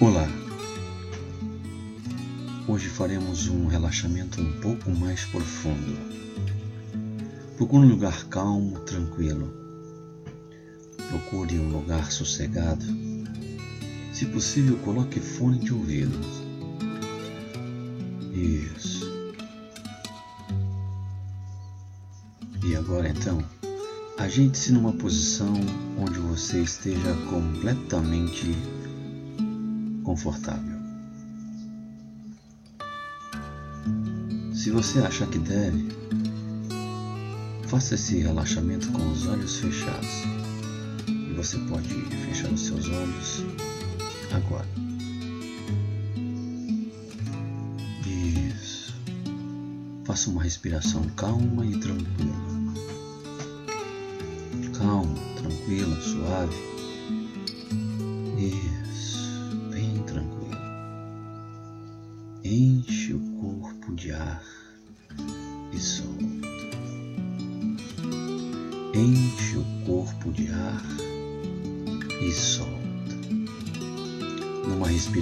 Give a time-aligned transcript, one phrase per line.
[0.00, 0.26] Olá!
[2.66, 5.94] Hoje faremos um relaxamento um pouco mais profundo.
[7.58, 9.52] Procure um lugar calmo, tranquilo.
[11.10, 12.82] Procure um lugar sossegado.
[14.10, 16.18] Se possível, coloque fone de ouvido.
[18.32, 19.06] Isso.
[22.64, 23.44] E agora então,
[24.16, 25.52] ajeite-se numa posição
[25.98, 28.56] onde você esteja completamente
[30.10, 30.76] confortável.
[34.52, 35.88] Se você achar que deve,
[37.68, 40.24] faça esse relaxamento com os olhos fechados.
[41.06, 41.88] E você pode
[42.26, 43.44] fechar os seus olhos
[44.32, 44.66] agora.
[48.04, 48.92] Isso.
[50.04, 52.34] Faça uma respiração calma e tranquila.
[54.76, 56.79] Calma, tranquila, suave.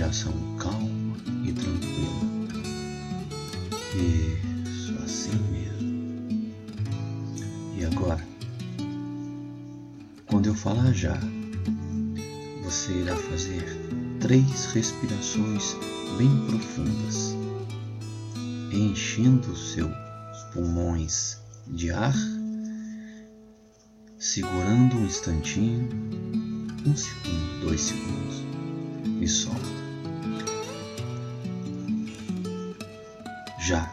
[0.08, 2.28] Respiração calma e tranquila.
[3.94, 6.54] Isso, assim mesmo.
[7.76, 8.26] E agora,
[10.26, 11.18] quando eu falar já,
[12.64, 13.64] você irá fazer
[14.20, 15.76] três respirações
[16.16, 17.36] bem profundas,
[18.72, 19.92] enchendo seus
[20.52, 22.14] pulmões de ar,
[24.18, 25.88] segurando um instantinho,
[26.86, 28.42] um segundo, dois segundos,
[29.20, 29.77] e solta.
[33.68, 33.90] Já.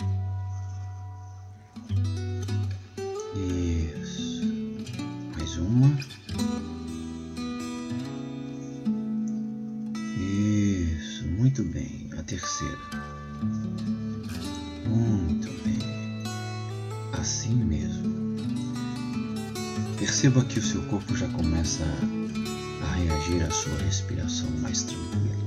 [3.36, 4.42] Isso.
[5.38, 6.00] Mais uma.
[10.18, 12.80] Isso, muito bem terceira.
[14.88, 15.78] Muito bem.
[17.20, 18.16] Assim mesmo.
[20.00, 21.84] Perceba que o seu corpo já começa
[22.82, 25.45] a reagir à sua respiração mais tranquila.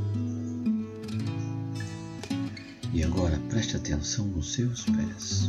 [2.98, 5.48] E agora preste atenção nos seus pés.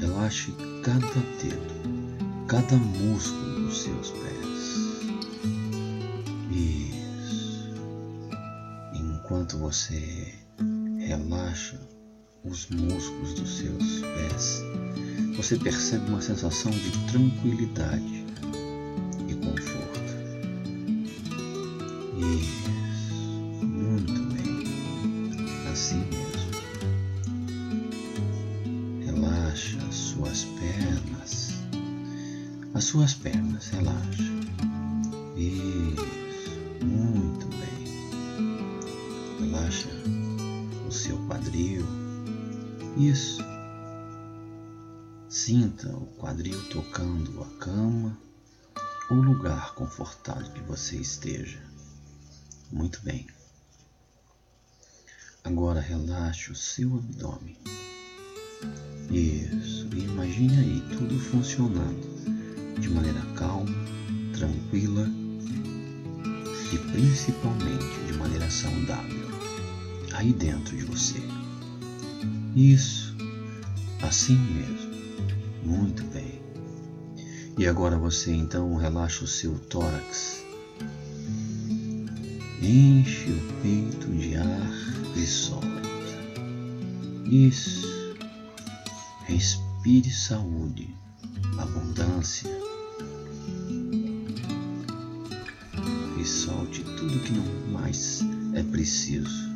[0.00, 0.52] Relaxe
[0.82, 1.06] cada
[1.40, 4.34] dedo, cada músculo dos seus pés.
[8.96, 10.34] enquanto você
[10.98, 11.80] relaxa
[12.44, 14.60] os músculos dos seus pés,
[15.36, 18.24] você percebe uma sensação de tranquilidade
[19.28, 19.83] e conforto.
[32.94, 34.22] Suas pernas, relaxa.
[35.36, 39.88] Isso, muito bem relaxa
[40.86, 41.84] o seu quadril.
[42.96, 43.42] Isso.
[45.28, 48.16] Sinta o quadril tocando a cama
[49.10, 51.60] ou lugar confortável que você esteja.
[52.70, 53.26] Muito bem.
[55.42, 57.58] Agora relaxe o seu abdômen.
[59.10, 59.88] Isso.
[59.96, 62.33] Imagine aí tudo funcionando
[62.84, 63.74] de maneira calma,
[64.34, 65.08] tranquila
[66.70, 69.26] e principalmente de maneira saudável
[70.12, 71.18] aí dentro de você.
[72.54, 73.16] Isso,
[74.02, 74.92] assim mesmo.
[75.64, 76.42] Muito bem.
[77.56, 80.44] E agora você então relaxa o seu tórax.
[82.60, 84.70] Enche o peito de ar
[85.16, 85.64] e solta.
[87.24, 88.14] Isso.
[89.26, 90.94] Respire saúde,
[91.58, 92.63] abundância.
[96.24, 98.22] E solte tudo que não mais
[98.54, 99.52] é preciso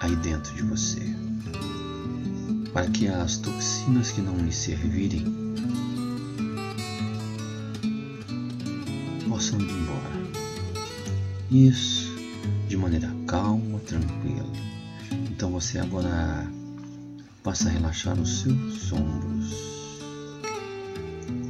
[0.00, 1.00] aí dentro de você,
[2.72, 5.24] para que as toxinas que não lhe servirem
[9.28, 10.18] possam ir embora.
[11.48, 12.12] Isso
[12.66, 14.52] de maneira calma, tranquila.
[15.30, 16.44] Então você agora
[17.44, 19.52] passa a relaxar os seus ombros,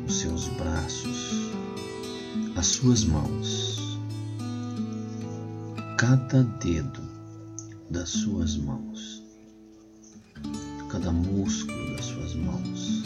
[0.06, 1.48] os seus braços,
[2.58, 3.78] as suas mãos,
[5.96, 7.00] cada dedo
[7.88, 9.22] das suas mãos.
[10.90, 13.05] Cada músculo das suas mãos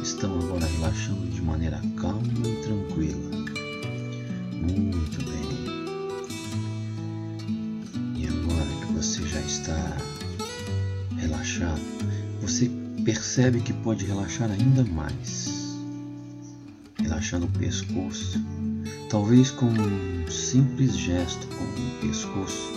[0.00, 3.30] estão agora relaxando de maneira calma e tranquila.
[4.52, 5.48] Muito bem.
[8.14, 9.96] E agora que você já está
[11.16, 11.82] relaxado,
[12.40, 12.70] você
[13.04, 15.66] percebe que pode relaxar ainda mais.
[17.00, 18.38] Relaxando o pescoço,
[19.08, 22.72] talvez com um simples gesto com o pescoço,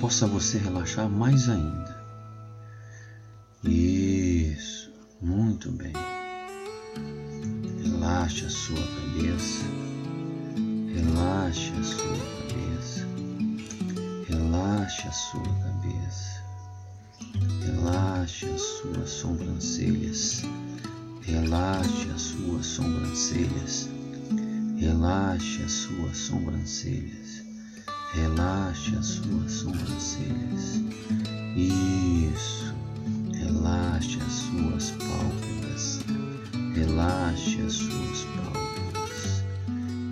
[0.00, 2.02] possa você relaxar mais ainda.
[3.64, 4.90] Isso,
[5.20, 5.92] muito bem.
[7.84, 9.64] Relaxe a sua cabeça,
[10.94, 12.16] relaxe a sua
[12.48, 13.06] cabeça,
[14.26, 16.44] relaxe a sua cabeça,
[17.66, 20.42] relaxe as suas sobrancelhas.
[21.24, 23.88] Relaxe as suas sobrancelhas.
[24.76, 27.44] Relaxe as suas sobrancelhas.
[28.12, 30.80] Relaxe as suas sobrancelhas.
[31.56, 32.74] Isso.
[33.34, 36.00] Relaxe as suas pálpebras.
[36.74, 39.44] Relaxe as suas pálpebras.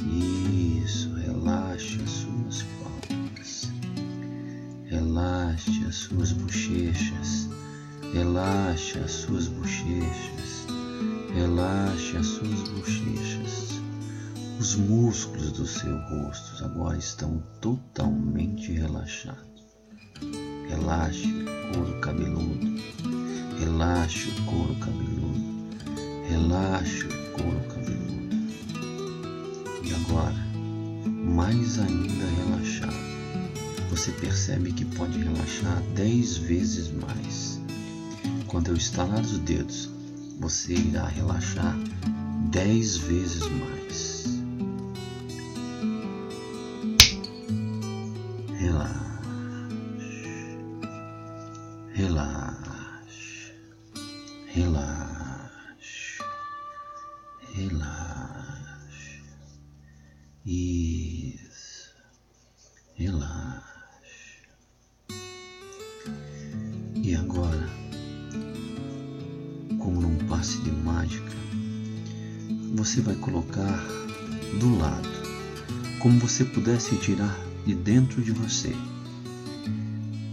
[0.07, 1.13] Isso.
[1.17, 3.73] Relaxe as suas pálpebras.
[4.87, 7.49] Relaxe as suas bochechas.
[8.15, 10.80] Relaxe as suas bochechas.
[11.35, 13.81] Relaxe as suas bochechas.
[14.59, 19.41] Os músculos do seu rosto agora estão totalmente relaxados.
[20.69, 22.83] Relaxe o couro cabeludo.
[23.61, 25.41] Relaxe o couro cabeludo.
[26.29, 28.37] Relaxe o couro cabeludo.
[29.85, 30.47] E agora,
[31.07, 33.11] mais ainda relaxado,
[33.89, 37.61] você percebe que pode relaxar dez vezes mais.
[38.49, 39.89] Quando eu estalar os dedos,
[40.41, 41.77] você irá relaxar
[42.51, 44.40] dez vezes mais.
[72.75, 73.85] Você vai colocar
[74.59, 75.09] do lado,
[75.99, 78.75] como você pudesse tirar de dentro de você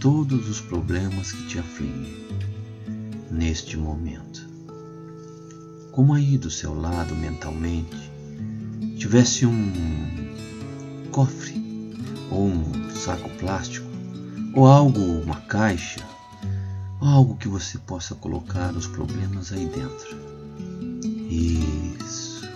[0.00, 2.26] todos os problemas que te afligem
[3.30, 4.48] neste momento.
[5.92, 8.10] Como aí do seu lado mentalmente
[8.96, 9.72] tivesse um
[11.10, 11.60] cofre
[12.30, 13.88] ou um saco plástico
[14.54, 16.08] ou algo, uma caixa
[17.00, 20.37] algo que você possa colocar os problemas aí dentro.
[21.28, 22.48] Isso.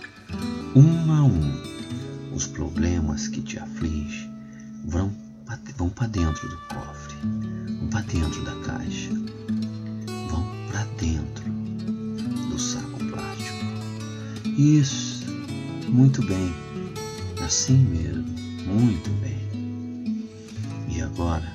[0.74, 4.32] Um a um, os problemas que te afligem
[4.84, 5.12] vão,
[5.76, 7.16] vão para dentro do cofre,
[7.78, 9.10] vão para dentro da caixa,
[10.30, 11.50] vão para dentro
[12.50, 14.50] do saco plástico.
[14.58, 15.22] Isso.
[15.88, 16.54] Muito bem.
[17.44, 18.24] Assim mesmo.
[18.66, 20.26] Muito bem.
[20.88, 21.52] E agora?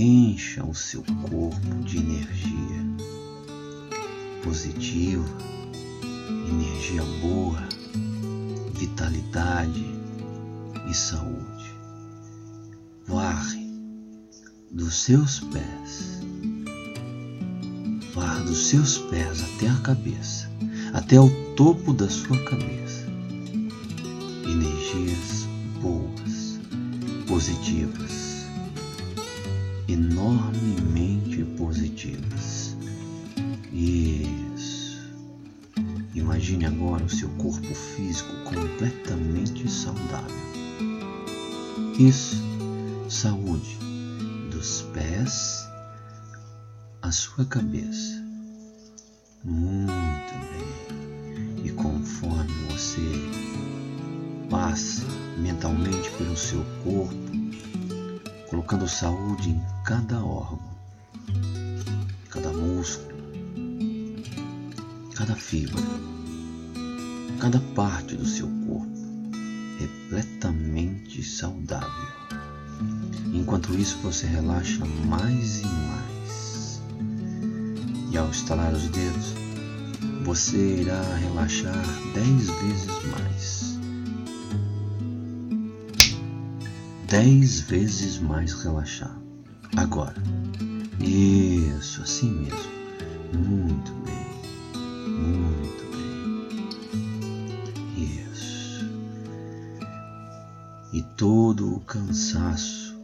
[0.00, 2.87] encha o seu corpo de energia
[4.48, 5.28] positiva,
[6.48, 7.62] energia boa,
[8.72, 9.84] vitalidade
[10.88, 11.74] e saúde.
[13.06, 13.68] Varre
[14.70, 16.22] dos seus pés,
[18.14, 20.50] varre dos seus pés até a cabeça,
[20.94, 23.06] até o topo da sua cabeça.
[24.46, 25.46] Energias
[25.82, 26.58] boas,
[27.26, 28.28] positivas
[29.86, 32.67] enormemente positivas.
[33.78, 34.98] Isso.
[36.12, 40.34] Imagine agora o seu corpo físico completamente saudável.
[41.96, 42.42] Isso.
[43.08, 43.78] Saúde
[44.50, 45.64] dos pés
[47.02, 48.20] à sua cabeça.
[49.44, 49.92] Muito
[50.50, 51.64] bem.
[51.64, 53.00] E conforme você
[54.50, 55.04] passa
[55.38, 57.14] mentalmente pelo seu corpo,
[58.50, 60.58] colocando saúde em cada órgão,
[62.28, 63.07] cada músculo,
[65.18, 65.82] cada fibra,
[67.40, 68.86] cada parte do seu corpo
[69.76, 71.90] repletamente saudável.
[73.34, 76.82] Enquanto isso, você relaxa mais e mais.
[78.12, 79.34] E ao estalar os dedos,
[80.24, 81.84] você irá relaxar
[82.14, 83.78] dez vezes mais.
[87.08, 89.20] dez vezes mais relaxado.
[89.76, 90.14] Agora,
[91.00, 92.78] isso, assim mesmo.
[93.32, 93.97] Muito
[95.18, 96.98] muito bem.
[97.96, 98.86] Isso.
[100.92, 102.96] E todo o cansaço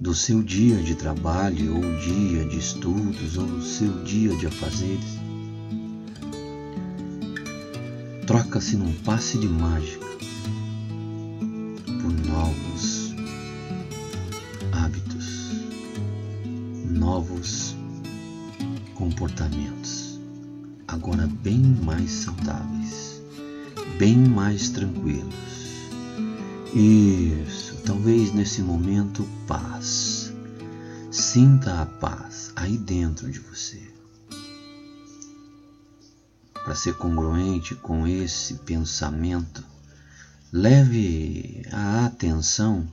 [0.00, 5.18] do seu dia de trabalho, ou dia de estudos, ou seu dia de afazeres,
[8.26, 10.06] troca-se num passe de mágica
[12.00, 13.08] por novos
[17.18, 17.74] novos
[18.94, 19.97] comportamentos,
[20.98, 23.22] agora bem mais saudáveis,
[23.98, 25.32] bem mais tranquilos.
[26.74, 30.32] Isso, talvez nesse momento paz.
[31.10, 33.80] Sinta a paz aí dentro de você.
[36.52, 39.64] Para ser congruente com esse pensamento,
[40.52, 42.86] leve a atenção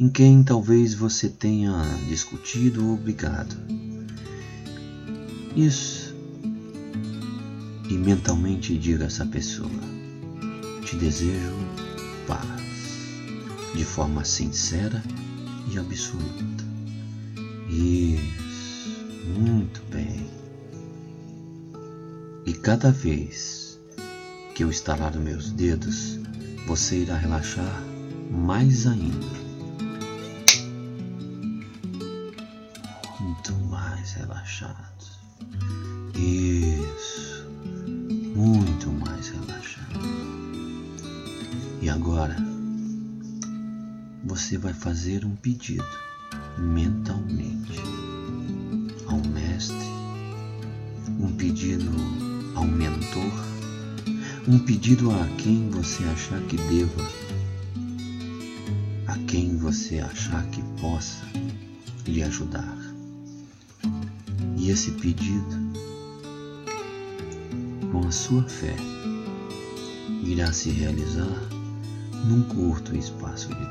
[0.00, 3.54] em quem talvez você tenha discutido ou brigado.
[5.54, 6.05] Isso.
[7.88, 9.70] E mentalmente diga a essa pessoa:
[10.84, 11.54] Te desejo
[12.26, 12.62] paz,
[13.74, 15.02] de forma sincera
[15.72, 16.44] e absoluta.
[17.68, 18.90] Isso,
[19.38, 20.26] muito bem.
[22.44, 23.78] E cada vez
[24.54, 26.18] que eu estalar os meus dedos,
[26.66, 27.82] você irá relaxar
[28.30, 29.45] mais ainda.
[44.46, 45.84] Você vai fazer um pedido
[46.56, 47.80] mentalmente
[49.08, 49.76] ao Mestre,
[51.18, 51.90] um pedido
[52.54, 53.32] ao mentor,
[54.46, 57.02] um pedido a quem você achar que deva,
[59.08, 61.26] a quem você achar que possa
[62.06, 62.78] lhe ajudar.
[64.56, 65.56] E esse pedido,
[67.90, 68.76] com a sua fé,
[70.22, 71.48] irá se realizar
[72.24, 73.65] num curto espaço de.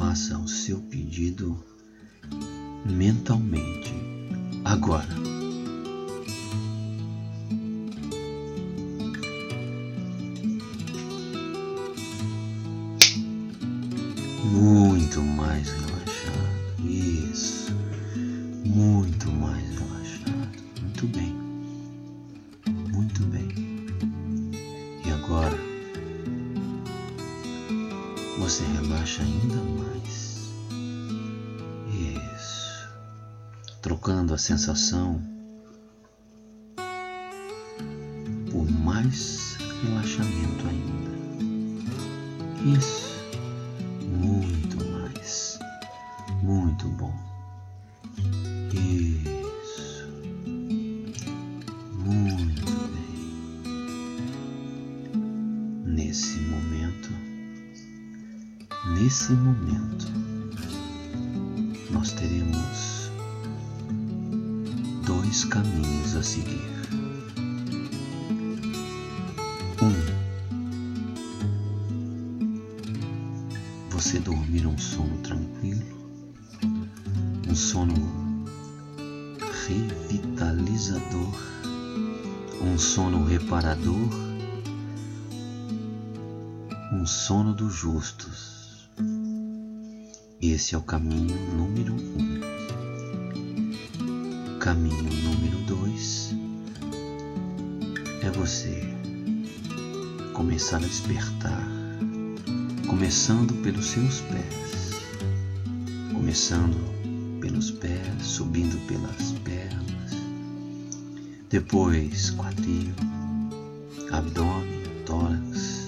[0.00, 1.62] Faça o seu pedido
[2.86, 3.92] mentalmente
[4.64, 5.39] agora.
[34.34, 35.20] A sensação
[38.50, 41.10] por mais relaxamento ainda.
[42.78, 43.10] Isso.
[44.06, 45.58] Muito mais.
[46.42, 47.14] Muito bom.
[48.72, 50.08] Isso.
[51.92, 53.60] Muito bem.
[55.86, 57.10] Nesse momento,
[58.94, 60.06] nesse momento,
[61.90, 62.99] nós teremos
[65.20, 66.62] dois caminhos a seguir.
[69.82, 69.92] Um,
[73.90, 75.84] você dormir um sono tranquilo,
[77.46, 77.94] um sono
[79.66, 81.34] revitalizador,
[82.62, 84.08] um sono reparador,
[86.94, 88.88] um sono dos justos.
[90.40, 92.59] Esse é o caminho número um.
[94.60, 96.34] Caminho número dois
[98.22, 98.78] é você
[100.34, 101.66] começar a despertar,
[102.86, 105.00] começando pelos seus pés,
[106.12, 106.76] começando
[107.40, 110.12] pelos pés, subindo pelas pernas,
[111.48, 112.92] depois quadril,
[114.12, 115.79] abdômen, tórax,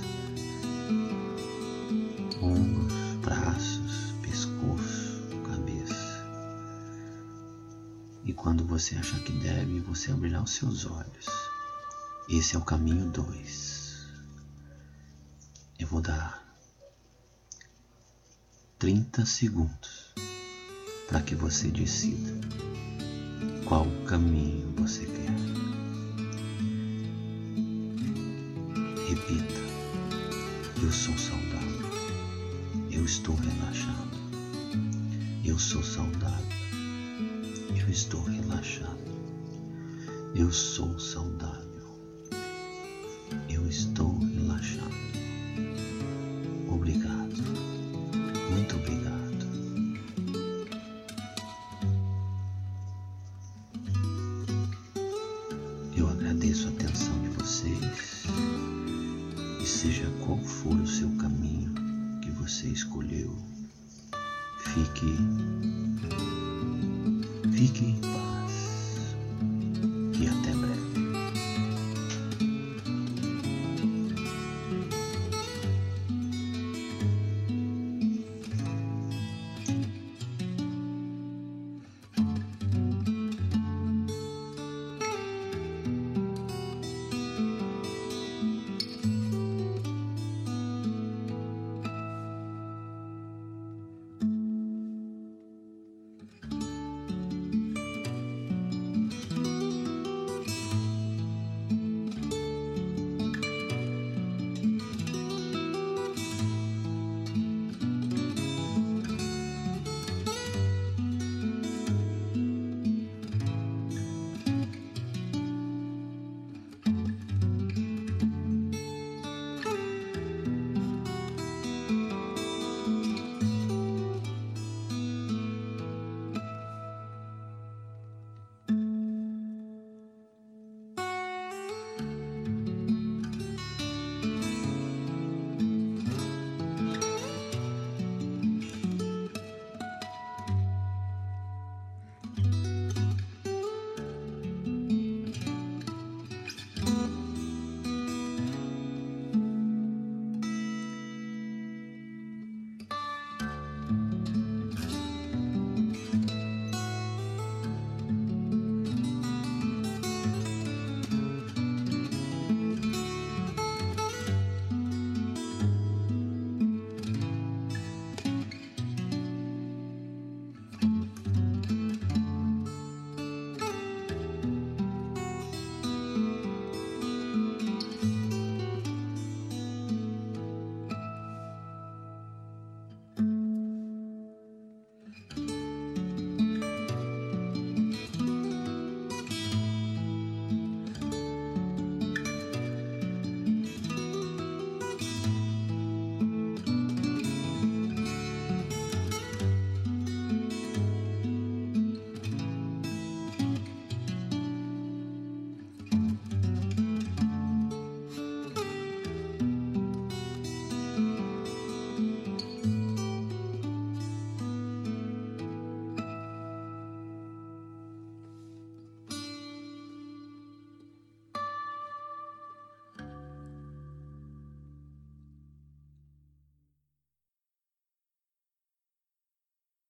[8.52, 11.26] quando você achar que deve, você abrirá os seus olhos.
[12.28, 14.06] Esse é o caminho 2.
[15.78, 16.54] Eu vou dar
[18.78, 20.12] 30 segundos
[21.08, 22.30] para que você decida
[23.64, 25.32] qual caminho você quer.
[29.08, 29.54] Repita:
[30.82, 31.90] Eu sou saudável.
[32.90, 34.10] Eu estou relaxado.
[35.42, 36.61] Eu sou saudável.
[37.82, 38.96] Eu estou relaxado.
[40.36, 41.82] Eu sou saudável.
[43.48, 45.11] Eu estou relaxado.
[67.66, 68.21] speaking